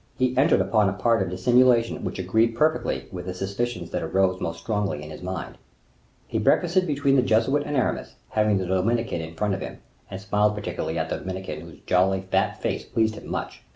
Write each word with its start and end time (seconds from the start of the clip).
He 0.17 0.35
entered 0.35 0.61
upon 0.61 0.89
a 0.89 0.93
part 0.93 1.21
of 1.21 1.29
dissimulation 1.29 2.03
which 2.03 2.17
agreed 2.17 2.55
perfectly 2.55 3.05
with 3.11 3.27
the 3.27 3.35
suspicions 3.35 3.91
that 3.91 4.01
arose 4.01 4.41
more 4.41 4.55
strongly 4.55 5.03
in 5.03 5.11
his 5.11 5.21
mind. 5.21 5.59
He 6.27 6.39
breakfasted 6.39 6.87
between 6.87 7.17
the 7.17 7.21
Jesuit 7.21 7.61
and 7.67 7.77
Aramis, 7.77 8.15
having 8.29 8.57
the 8.57 8.65
Dominican 8.65 9.21
in 9.21 9.35
front 9.35 9.53
of 9.53 9.61
him, 9.61 9.77
and 10.09 10.19
smiling 10.19 10.55
particularly 10.55 10.97
at 10.97 11.09
the 11.09 11.17
Dominican, 11.17 11.61
whose 11.61 11.81
jolly, 11.85 12.21
fat 12.31 12.59
face 12.59 12.83
pleased 12.83 13.13
him 13.13 13.27
much. 13.27 13.61